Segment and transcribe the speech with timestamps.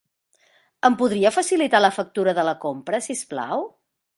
[0.89, 3.67] Em podria facilitar la factura de la compra, si us plau?